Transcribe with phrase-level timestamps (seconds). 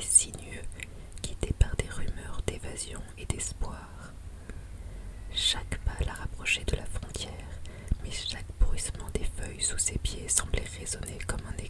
[0.00, 0.62] sinueux,
[1.22, 3.88] guidé par des rumeurs d'évasion et d'espoir.
[5.32, 7.32] Chaque pas la rapprochait de la frontière,
[8.02, 11.61] mais chaque bruissement des feuilles sous ses pieds semblait résonner comme un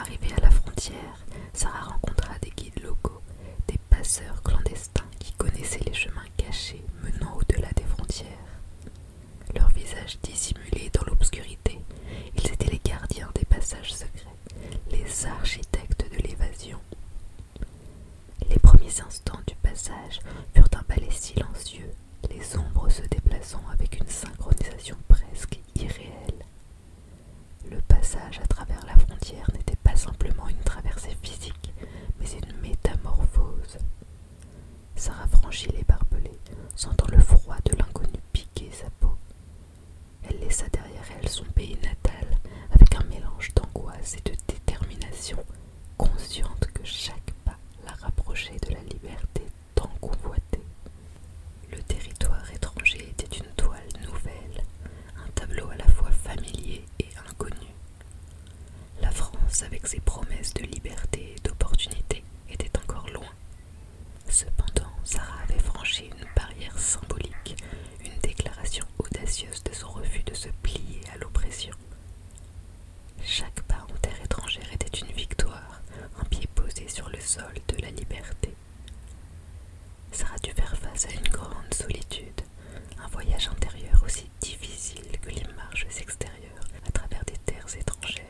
[0.00, 3.20] Arrivée à la frontière, Sarah rencontra des guides locaux,
[3.68, 8.26] des passeurs clandestins qui connaissaient les chemins cachés menant au-delà des frontières.
[9.54, 11.80] Leurs visages dissimulés dans l'obscurité,
[12.34, 14.36] ils étaient les gardiens des passages secrets,
[14.90, 16.78] les architectes de l'évasion.
[18.48, 20.20] Les premiers instants du passage
[20.54, 21.92] furent un balai silencieux,
[22.30, 26.44] les ombres se déplaçant avec une synchronisation presque irréelle.
[27.70, 31.72] Le passage à travers la frontière n'était pas simplement une traversée physique,
[32.18, 33.78] mais une métamorphose.
[35.50, 36.38] Sarah franchit les barbelés,
[36.76, 39.16] sentant le froid de l'inconnu piquer sa peau.
[40.22, 42.38] Elle laissa derrière elle son pays natal
[42.72, 45.38] avec un mélange d'angoisse et de détermination,
[45.96, 49.42] consciente que chaque pas la rapprochait de la liberté
[49.74, 50.62] tant convoitée.
[51.72, 54.62] Le territoire étranger était une toile nouvelle,
[55.26, 57.74] un tableau à la fois familier et inconnu.
[59.00, 63.26] La France, avec ses promesses de liberté et d'opportunité, était encore loin.
[64.28, 67.56] Cependant, Sarah avait franchi une barrière symbolique,
[68.04, 71.74] une déclaration audacieuse de son refus de se plier à l'oppression.
[73.24, 75.80] Chaque pas en terre étrangère était une victoire,
[76.20, 78.52] un pied posé sur le sol de la liberté.
[80.10, 82.40] Sarah dut faire face à une grande solitude,
[82.98, 88.24] un voyage intérieur aussi difficile que les marches extérieures à travers des terres étrangères.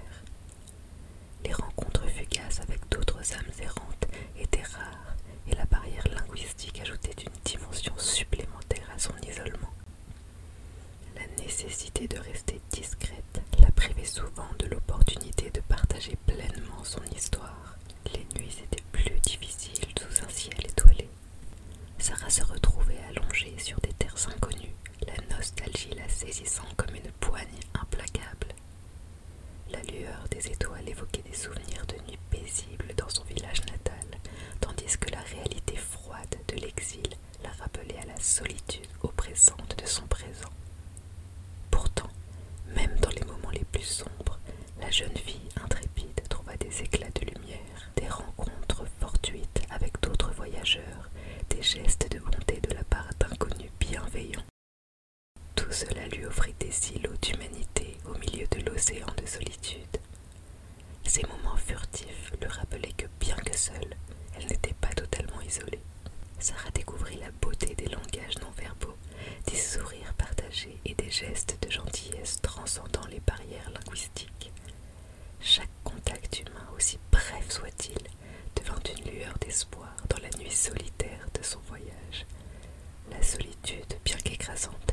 [1.44, 4.06] Les rencontres fugaces avec d'autres âmes errantes
[4.38, 5.16] étaient rares
[5.48, 9.72] et la barrière linguistique ajoutait une dimension supplémentaire à son isolement.
[11.16, 17.76] La nécessité de rester discrète la privait souvent de l'opportunité de partager pleinement son histoire.
[18.14, 21.08] Les nuits étaient plus difficiles sous un ciel étoilé.
[21.98, 24.74] Sarah se retrouvait allongée sur des terres inconnues,
[25.06, 28.46] la nostalgie la saisissant comme une poigne implacable.
[29.72, 34.20] La lueur des étoiles évoquait des souvenirs de nuits paisibles dans son village natal,
[34.60, 37.08] tandis que la réalité froide de l'exil
[37.42, 40.50] la rappelait à la solitude oppressante de son présent.
[41.70, 42.10] Pourtant,
[42.76, 44.38] même dans les moments les plus sombres,
[44.80, 51.10] la jeune fille intrépide trouva des éclats de lumière, des rencontres fortuites avec d'autres voyageurs,
[51.48, 54.44] des gestes de bonté de la part d'inconnus bienveillants.
[55.54, 56.06] Tout cela
[56.70, 59.96] lui îlots d'humanité au milieu de l'océan de solitude.
[61.04, 63.96] Ces moments furtifs le rappelaient que bien que seule,
[64.36, 65.80] elle n'était pas totalement isolée.
[66.38, 68.96] Sarah découvrit la beauté des langages non verbaux,
[69.48, 74.52] des sourires partagés et des gestes de gentillesse transcendant les barrières linguistiques.
[75.40, 77.98] Chaque contact humain, aussi bref soit-il,
[78.54, 82.26] devint une lueur d'espoir dans la nuit solitaire de son voyage.
[83.10, 84.89] La solitude, bien qu'écrasante,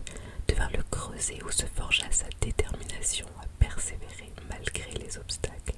[1.17, 5.76] creuset où se forgea sa détermination à persévérer malgré les obstacles.